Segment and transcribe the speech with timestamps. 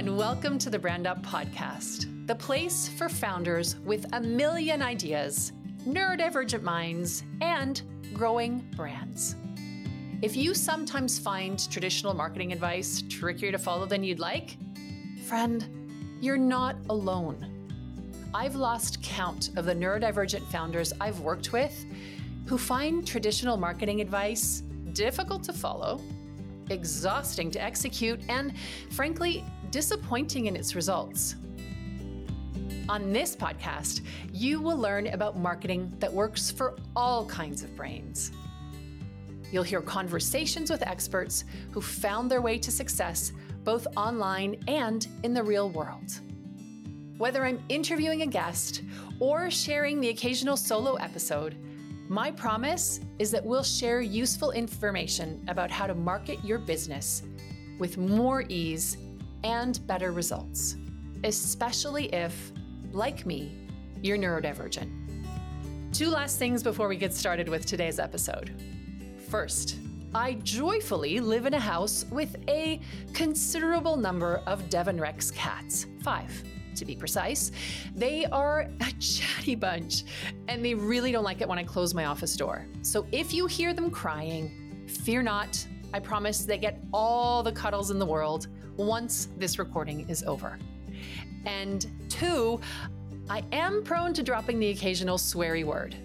[0.00, 5.52] and welcome to the BrandUp Podcast, the place for founders with a million ideas,
[5.86, 7.82] neurodivergent minds, and
[8.14, 9.36] growing brands.
[10.22, 14.56] If you sometimes find traditional marketing advice trickier to follow than you'd like,
[15.26, 15.68] friend,
[16.18, 17.68] you're not alone.
[18.32, 21.84] I've lost count of the neurodivergent founders I've worked with
[22.46, 24.62] who find traditional marketing advice
[24.94, 26.00] difficult to follow,
[26.70, 28.52] exhausting to execute, and
[28.90, 31.36] frankly, disappointing in its results.
[32.88, 34.00] On this podcast,
[34.32, 38.32] you will learn about marketing that works for all kinds of brains.
[39.52, 43.32] You'll hear conversations with experts who found their way to success
[43.64, 46.20] both online and in the real world.
[47.18, 48.82] Whether I'm interviewing a guest
[49.18, 51.56] or sharing the occasional solo episode,
[52.10, 57.22] my promise is that we'll share useful information about how to market your business
[57.78, 58.96] with more ease
[59.44, 60.74] and better results,
[61.22, 62.50] especially if,
[62.90, 63.52] like me,
[64.02, 64.90] you're neurodivergent.
[65.92, 68.60] Two last things before we get started with today's episode.
[69.28, 69.76] First,
[70.12, 72.80] I joyfully live in a house with a
[73.12, 76.42] considerable number of Devon Rex cats, five
[76.76, 77.52] to be precise.
[77.94, 80.04] They are a chatty bunch,
[80.48, 82.66] and they really don't like it when I close my office door.
[82.82, 85.64] So if you hear them crying, fear not.
[85.92, 90.58] I promise they get all the cuddles in the world once this recording is over.
[91.46, 92.60] And two,
[93.28, 95.96] I am prone to dropping the occasional sweary word.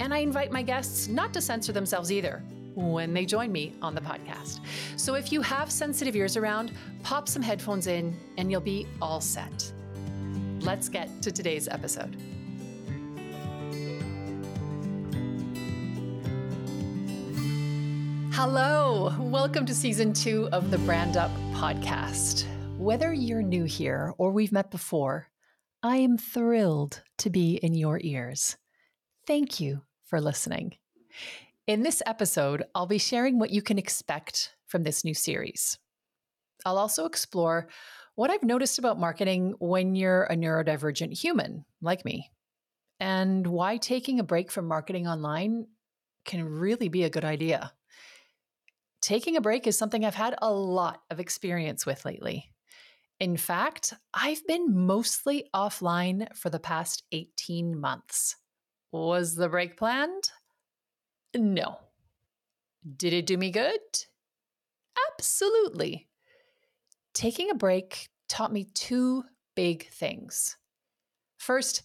[0.00, 2.42] And I invite my guests not to censor themselves either
[2.74, 4.60] when they join me on the podcast.
[4.96, 9.20] So if you have sensitive ears around, pop some headphones in and you'll be all
[9.20, 9.72] set.
[10.62, 12.16] Let's get to today's episode.
[18.32, 22.46] Hello, welcome to season two of the BrandUp podcast.
[22.78, 25.26] Whether you're new here or we've met before,
[25.82, 28.56] I am thrilled to be in your ears.
[29.26, 30.76] Thank you for listening.
[31.66, 35.76] In this episode, I'll be sharing what you can expect from this new series.
[36.64, 37.66] I'll also explore
[38.14, 42.30] what I've noticed about marketing when you're a neurodivergent human like me,
[43.00, 45.66] and why taking a break from marketing online
[46.24, 47.72] can really be a good idea
[49.02, 52.50] taking a break is something I've had a lot of experience with lately.
[53.20, 58.36] In fact, I've been mostly offline for the past 18 months.
[58.90, 60.30] Was the break planned?
[61.34, 61.78] No.
[62.96, 63.80] Did it do me good?
[65.12, 66.08] Absolutely.
[67.14, 69.24] Taking a break taught me two
[69.54, 70.56] big things.
[71.38, 71.82] First,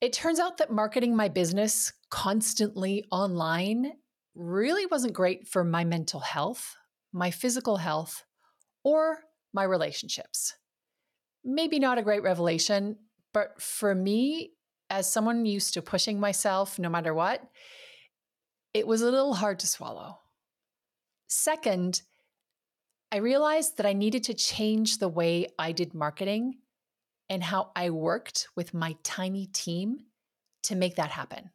[0.00, 3.92] it turns out that marketing my business constantly online
[4.34, 6.76] really wasn't great for my mental health,
[7.12, 8.24] my physical health,
[8.84, 9.20] or
[9.52, 10.54] my relationships.
[11.44, 12.96] Maybe not a great revelation,
[13.32, 14.52] but for me,
[14.88, 17.42] as someone used to pushing myself no matter what,
[18.74, 20.18] it was a little hard to swallow.
[21.28, 22.02] Second,
[23.12, 26.58] I realized that I needed to change the way I did marketing
[27.28, 29.98] and how I worked with my tiny team
[30.64, 31.50] to make that happen.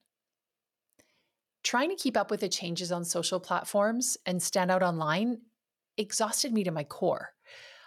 [1.63, 5.41] Trying to keep up with the changes on social platforms and stand out online
[5.97, 7.29] exhausted me to my core.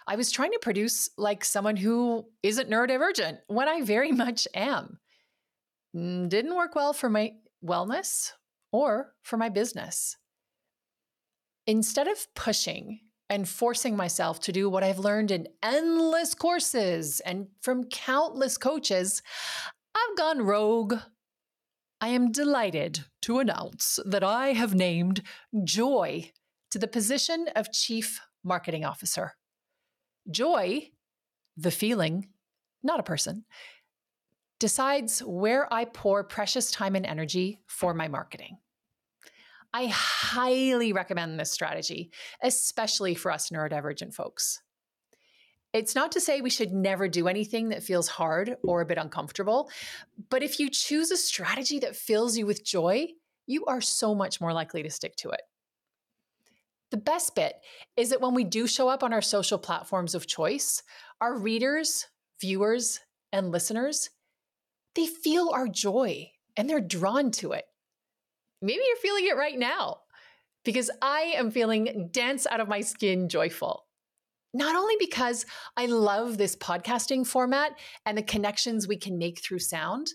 [0.07, 4.99] I was trying to produce like someone who isn't neurodivergent when I very much am.
[5.95, 8.31] Mm, didn't work well for my wellness
[8.71, 10.17] or for my business.
[11.67, 17.47] Instead of pushing and forcing myself to do what I've learned in endless courses and
[17.61, 19.21] from countless coaches,
[19.95, 20.95] I've gone rogue
[22.01, 25.21] I am delighted to announce that I have named
[25.65, 26.31] Joy
[26.71, 29.35] to the position of Chief Marketing Officer.
[30.31, 30.91] Joy,
[31.57, 32.29] the feeling,
[32.81, 33.43] not a person,
[34.59, 38.59] decides where I pour precious time and energy for my marketing.
[39.73, 42.11] I highly recommend this strategy,
[42.43, 44.61] especially for us neurodivergent folks.
[45.71, 48.97] It's not to say we should never do anything that feels hard or a bit
[48.97, 49.69] uncomfortable,
[50.29, 53.07] but if you choose a strategy that fills you with joy,
[53.45, 55.41] you are so much more likely to stick to it.
[56.89, 57.53] The best bit
[57.95, 60.81] is that when we do show up on our social platforms of choice,
[61.21, 62.07] our readers,
[62.41, 62.99] viewers,
[63.31, 64.09] and listeners,
[64.95, 67.65] they feel our joy and they're drawn to it.
[68.61, 69.99] Maybe you're feeling it right now
[70.63, 73.85] because I am feeling dance out of my skin joyful
[74.53, 75.45] not only because
[75.77, 80.13] I love this podcasting format and the connections we can make through sound,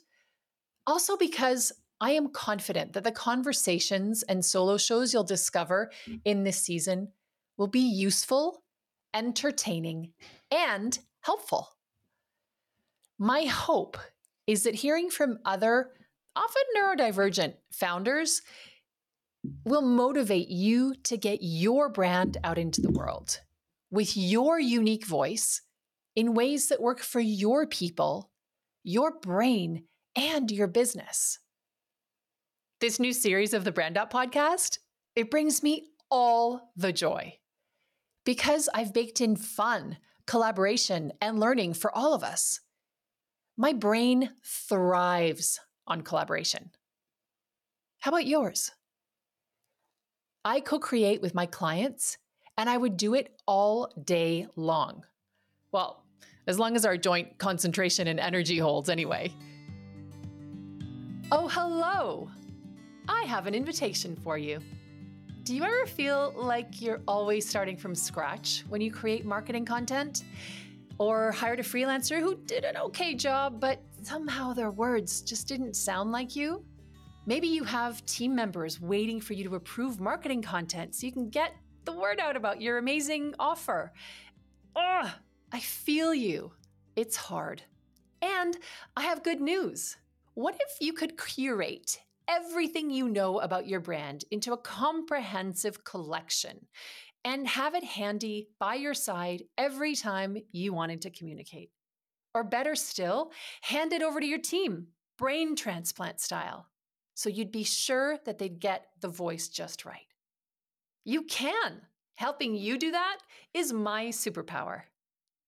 [0.87, 5.91] also because I am confident that the conversations and solo shows you'll discover
[6.25, 7.09] in this season
[7.57, 8.63] will be useful,
[9.15, 10.13] entertaining,
[10.51, 11.69] and helpful.
[13.19, 13.97] My hope
[14.47, 15.91] is that hearing from other,
[16.37, 18.43] often neurodivergent founders
[19.65, 23.41] will motivate you to get your brand out into the world
[23.91, 25.63] with your unique voice
[26.17, 28.31] in ways that work for your people,
[28.83, 29.85] your brain,
[30.17, 31.39] and your business.
[32.81, 34.79] This new series of the BrandUp podcast,
[35.15, 37.39] it brings me all the joy
[38.25, 42.61] because I've baked in fun, collaboration, and learning for all of us.
[43.57, 46.71] My brain thrives on collaboration.
[48.01, 48.73] How about yours?
[50.45, 52.19] I co create with my clients,
[52.59, 55.05] and I would do it all day long.
[55.73, 56.05] Well,
[56.47, 59.33] as long as our joint concentration and energy holds, anyway.
[61.33, 62.29] Oh, hello!
[63.09, 64.61] I have an invitation for you.
[65.45, 70.25] Do you ever feel like you're always starting from scratch when you create marketing content?
[70.99, 75.75] Or hired a freelancer who did an okay job, but somehow their words just didn't
[75.75, 76.65] sound like you?
[77.27, 81.31] Maybe you have team members waiting for you to approve marketing content so you can
[81.31, 81.53] get
[81.85, 83.93] the word out about your amazing offer.
[84.77, 85.11] Ugh,
[85.53, 86.53] I feel you.
[86.97, 87.63] It's hard.
[88.21, 88.57] And
[88.97, 89.97] I have good news.
[90.35, 96.67] What if you could curate everything you know about your brand into a comprehensive collection
[97.25, 101.71] and have it handy by your side every time you wanted to communicate?
[102.35, 103.31] Or better still,
[103.63, 104.89] hand it over to your team,
[105.19, 106.69] brain transplant style,
[107.15, 110.09] so you'd be sure that they'd get the voice just right.
[111.05, 111.83] You can.
[112.17, 113.19] Helping you do that
[113.53, 114.83] is my superpower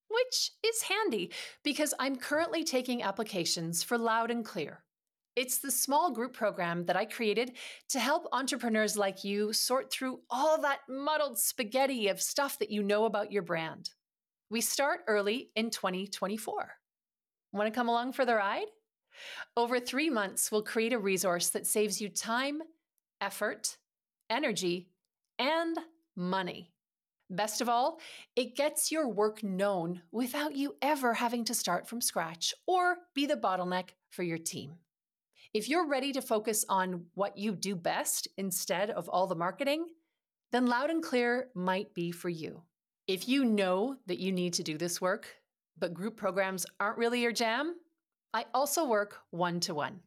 [0.09, 4.83] which is handy because I'm currently taking applications for Loud and Clear.
[5.35, 7.53] It's the small group program that I created
[7.91, 12.83] to help entrepreneurs like you sort through all that muddled spaghetti of stuff that you
[12.83, 13.91] know about your brand.
[14.49, 16.71] We start early in 2024.
[17.53, 18.67] Want to come along for the ride?
[19.57, 22.61] Over three months, we'll create a resource that saves you time,
[23.21, 23.77] effort,
[24.31, 24.89] energy,
[25.41, 25.77] and
[26.15, 26.71] money.
[27.29, 27.99] Best of all,
[28.37, 33.27] it gets your work known without you ever having to start from scratch or be
[33.27, 34.75] the bottleneck for your team.
[35.55, 39.87] If you're ready to focus on what you do best instead of all the marketing,
[40.53, 42.63] then Loud and Clear might be for you.
[43.09, 45.29] If you know that you need to do this work,
[45.79, 47.77] but group programs aren't really your jam,
[48.35, 50.01] I also work one to one.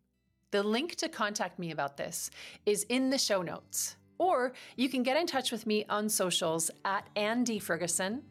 [0.51, 2.29] The link to contact me about this
[2.65, 3.95] is in the show notes.
[4.17, 8.21] Or you can get in touch with me on socials at Anne D Ferguson.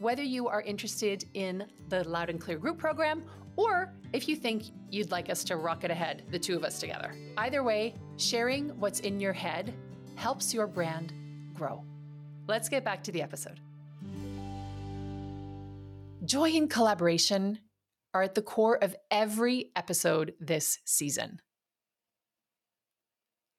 [0.00, 3.22] Whether you are interested in the Loud and Clear group program
[3.54, 7.14] or if you think you'd like us to rocket ahead, the two of us together.
[7.36, 9.72] Either way, sharing what's in your head
[10.16, 11.12] helps your brand
[11.54, 11.84] grow.
[12.48, 13.60] Let's get back to the episode.
[16.26, 17.60] Joy and collaboration
[18.12, 21.38] are at the core of every episode this season.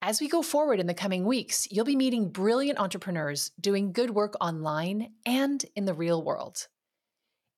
[0.01, 4.09] As we go forward in the coming weeks, you'll be meeting brilliant entrepreneurs doing good
[4.09, 6.67] work online and in the real world.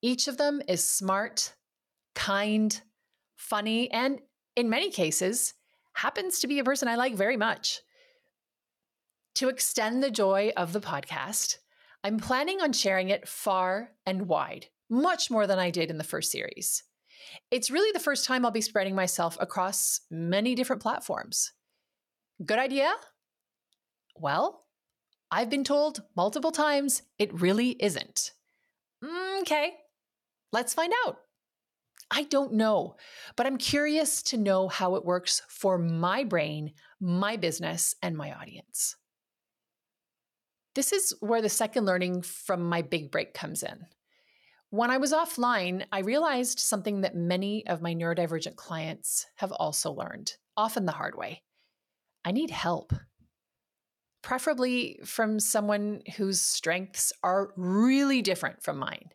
[0.04, 1.56] Each of them is smart,
[2.14, 2.80] kind,
[3.36, 4.22] funny, and
[4.56, 5.56] in many cases,
[5.94, 7.82] happens to be a person I like very much.
[9.36, 11.58] To extend the joy of the podcast,
[12.04, 16.04] I'm planning on sharing it far and wide, much more than I did in the
[16.04, 16.84] first series.
[17.52, 21.52] It's really the first time I'll be spreading myself across many different platforms.
[22.46, 22.92] Good idea?
[24.16, 24.66] Well,
[25.32, 28.32] I've been told multiple times it really isn't.
[29.42, 29.74] Okay,
[30.52, 31.18] let's find out.
[32.12, 32.96] I don't know,
[33.36, 38.34] but I'm curious to know how it works for my brain, my business, and my
[38.34, 38.96] audience.
[40.74, 43.86] This is where the second learning from my big break comes in.
[44.72, 49.92] When I was offline, I realized something that many of my neurodivergent clients have also
[49.92, 51.42] learned, often the hard way.
[52.24, 52.94] I need help.
[54.22, 59.10] Preferably from someone whose strengths are really different from mine.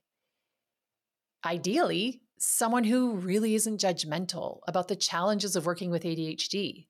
[1.46, 6.87] Ideally, someone who really isn't judgmental about the challenges of working with ADHD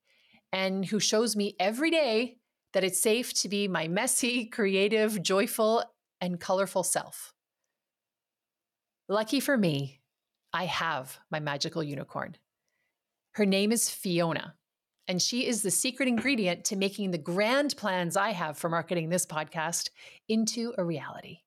[0.53, 2.39] and who shows me every day
[2.73, 5.85] that it's safe to be my messy, creative, joyful,
[6.19, 7.34] and colorful self.
[9.09, 10.01] Lucky for me,
[10.55, 12.37] I have my magical unicorn.
[13.33, 14.55] Her name is Fiona,
[15.07, 19.11] and she is the secret ingredient to making the grand plans I have for marketing
[19.11, 19.91] this podcast
[20.27, 21.41] into a reality.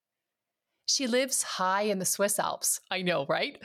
[0.86, 2.80] She lives high in the Swiss Alps.
[2.92, 3.60] I know, right?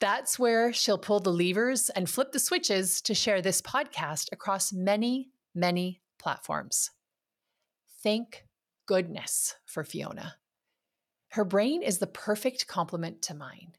[0.00, 4.72] That's where she'll pull the levers and flip the switches to share this podcast across
[4.72, 6.90] many, many platforms.
[8.02, 8.46] Thank
[8.84, 10.34] goodness for Fiona.
[11.36, 13.74] Her brain is the perfect complement to mine.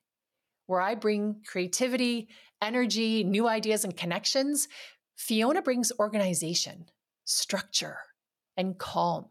[0.68, 2.30] Where I bring creativity,
[2.62, 4.68] energy, new ideas, and connections,
[5.16, 6.86] Fiona brings organization,
[7.26, 7.98] structure,
[8.58, 9.30] and calm.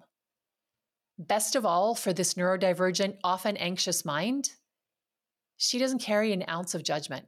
[1.17, 4.51] Best of all, for this neurodivergent, often anxious mind,
[5.57, 7.27] she doesn't carry an ounce of judgment.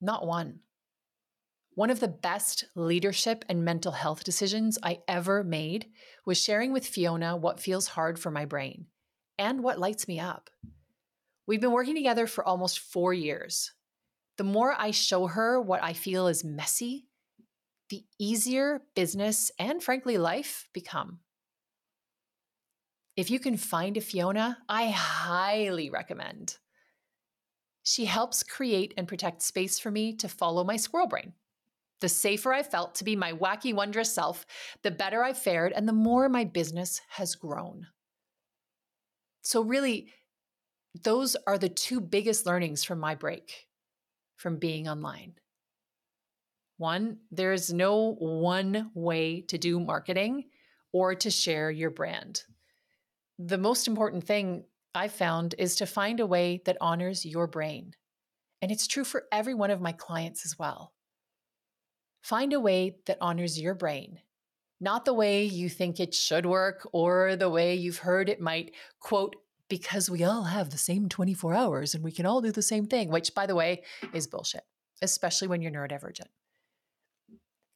[0.00, 0.60] Not one.
[1.74, 5.90] One of the best leadership and mental health decisions I ever made
[6.24, 8.86] was sharing with Fiona what feels hard for my brain
[9.38, 10.50] and what lights me up.
[11.46, 13.72] We've been working together for almost four years.
[14.38, 17.06] The more I show her what I feel is messy,
[17.90, 21.20] the easier business and frankly life become.
[23.16, 26.56] If you can find a Fiona, I highly recommend.
[27.84, 31.34] She helps create and protect space for me to follow my squirrel brain.
[32.00, 34.46] The safer I felt to be my wacky, wondrous self,
[34.82, 37.86] the better I fared and the more my business has grown.
[39.44, 40.12] So, really,
[41.02, 43.66] those are the two biggest learnings from my break
[44.36, 45.34] from being online.
[46.76, 50.44] One, there's no one way to do marketing
[50.92, 52.42] or to share your brand.
[53.38, 57.94] The most important thing I've found is to find a way that honors your brain.
[58.62, 60.92] And it's true for every one of my clients as well.
[62.22, 64.20] Find a way that honors your brain,
[64.84, 68.72] not the way you think it should work or the way you've heard it might,
[69.00, 69.34] quote,
[69.68, 72.86] because we all have the same 24 hours and we can all do the same
[72.86, 74.62] thing, which, by the way, is bullshit,
[75.02, 76.28] especially when you're neurodivergent.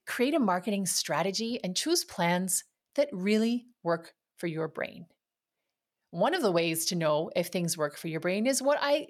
[0.07, 5.07] Create a marketing strategy and choose plans that really work for your brain.
[6.11, 9.09] One of the ways to know if things work for your brain is what I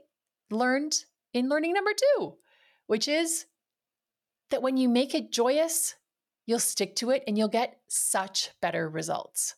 [0.50, 0.97] learned
[1.35, 2.37] in learning number two,
[2.87, 3.47] which is
[4.50, 5.95] that when you make it joyous,
[6.49, 9.55] you'll stick to it and you'll get such better results.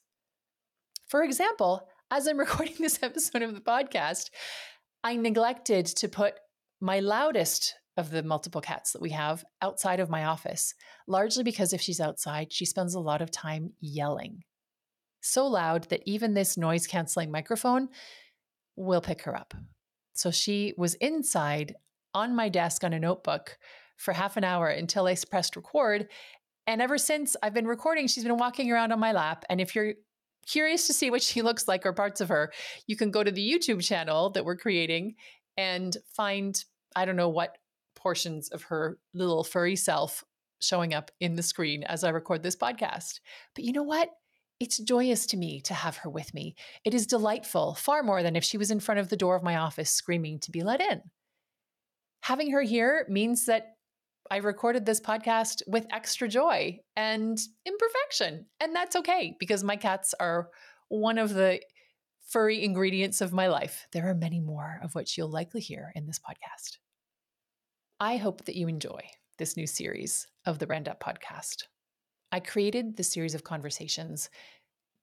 [1.06, 4.30] For example, as I'm recording this episode of the podcast,
[5.04, 6.35] I neglected to put
[6.80, 10.75] my loudest of the multiple cats that we have outside of my office,
[11.06, 14.42] largely because if she's outside, she spends a lot of time yelling.
[15.20, 17.88] So loud that even this noise canceling microphone
[18.75, 19.54] will pick her up.
[20.14, 21.76] So she was inside
[22.14, 23.59] on my desk on a notebook
[24.00, 26.09] for half an hour until I pressed record.
[26.70, 29.44] And ever since I've been recording, she's been walking around on my lap.
[29.50, 29.94] And if you're
[30.46, 32.52] curious to see what she looks like or parts of her,
[32.86, 35.16] you can go to the YouTube channel that we're creating
[35.56, 37.58] and find, I don't know what
[37.96, 40.22] portions of her little furry self
[40.60, 43.18] showing up in the screen as I record this podcast.
[43.56, 44.08] But you know what?
[44.60, 46.54] It's joyous to me to have her with me.
[46.84, 49.42] It is delightful, far more than if she was in front of the door of
[49.42, 51.00] my office screaming to be let in.
[52.22, 53.74] Having her here means that
[54.30, 58.46] I recorded this podcast with extra joy and imperfection.
[58.60, 60.50] And that's okay because my cats are
[60.88, 61.60] one of the
[62.28, 63.88] furry ingredients of my life.
[63.92, 66.78] There are many more of which you'll likely hear in this podcast.
[67.99, 69.00] I hope that you enjoy
[69.38, 71.64] this new series of the BrandUp podcast.
[72.30, 74.30] I created this series of conversations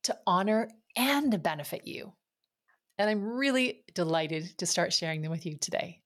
[0.04, 2.14] to honor and benefit you.
[2.96, 6.00] And I'm really delighted to start sharing them with you today.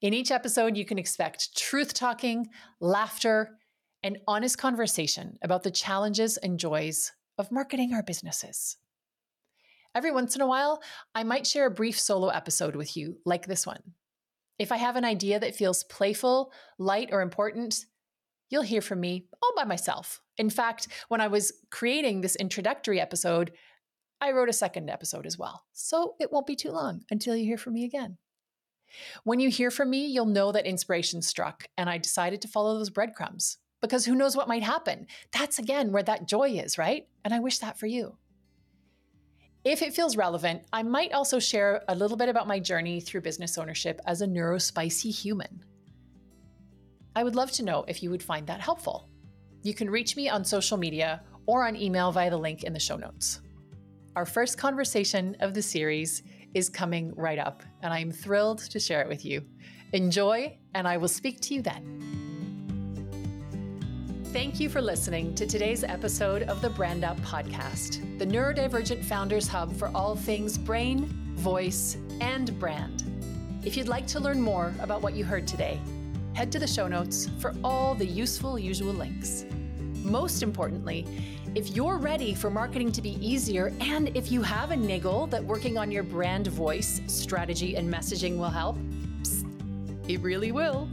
[0.00, 2.48] In each episode, you can expect truth talking,
[2.80, 3.58] laughter,
[4.02, 8.76] and honest conversation about the challenges and joys of marketing our businesses.
[9.94, 10.82] Every once in a while,
[11.14, 13.80] I might share a brief solo episode with you, like this one.
[14.58, 17.86] If I have an idea that feels playful, light, or important,
[18.50, 20.20] you'll hear from me all by myself.
[20.36, 23.52] In fact, when I was creating this introductory episode,
[24.20, 25.64] I wrote a second episode as well.
[25.72, 28.18] So it won't be too long until you hear from me again.
[29.24, 32.76] When you hear from me, you'll know that inspiration struck and I decided to follow
[32.76, 35.06] those breadcrumbs because who knows what might happen.
[35.32, 37.06] That's again where that joy is, right?
[37.24, 38.16] And I wish that for you.
[39.64, 43.22] If it feels relevant, I might also share a little bit about my journey through
[43.22, 45.64] business ownership as a neurospicy human.
[47.16, 49.08] I would love to know if you would find that helpful.
[49.62, 52.80] You can reach me on social media or on email via the link in the
[52.80, 53.40] show notes.
[54.16, 56.22] Our first conversation of the series
[56.54, 59.42] is coming right up, and I'm thrilled to share it with you.
[59.92, 62.00] Enjoy, and I will speak to you then.
[64.26, 69.72] Thank you for listening to today's episode of the BrandUp Podcast, the neurodivergent founders hub
[69.76, 71.06] for all things brain,
[71.36, 73.04] voice, and brand.
[73.64, 75.80] If you'd like to learn more about what you heard today,
[76.34, 79.46] head to the show notes for all the useful usual links.
[80.02, 81.06] Most importantly,
[81.54, 85.44] if you're ready for marketing to be easier, and if you have a niggle that
[85.44, 88.76] working on your brand voice, strategy, and messaging will help,
[89.22, 89.46] psst,
[90.08, 90.88] it really will.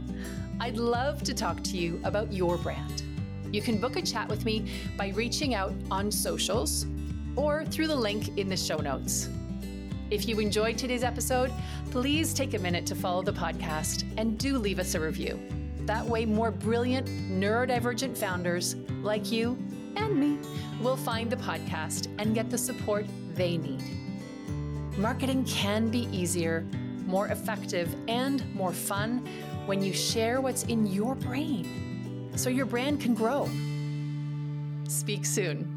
[0.60, 3.02] I'd love to talk to you about your brand.
[3.50, 6.86] You can book a chat with me by reaching out on socials
[7.34, 9.28] or through the link in the show notes.
[10.10, 11.50] If you enjoyed today's episode,
[11.90, 15.40] please take a minute to follow the podcast and do leave us a review.
[15.86, 19.58] That way, more brilliant neurodivergent founders like you
[19.96, 20.38] and me
[20.80, 23.82] will find the podcast and get the support they need.
[24.98, 26.66] Marketing can be easier,
[27.06, 29.26] more effective, and more fun
[29.66, 33.48] when you share what's in your brain so your brand can grow.
[34.88, 35.68] Speak soon.